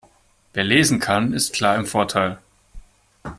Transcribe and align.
Wer 0.53 0.63
lesen 0.63 0.97
kann, 0.97 1.31
ist 1.31 1.53
klar 1.53 1.75
im 1.75 1.85
Vorteil. 1.85 2.39